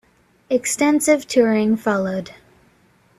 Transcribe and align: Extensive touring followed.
Extensive 0.49 1.27
touring 1.27 1.77
followed. 1.77 2.31